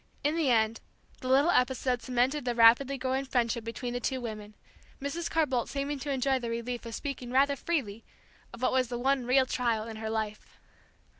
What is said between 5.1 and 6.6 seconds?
Carr Boldt seeming to enjoy the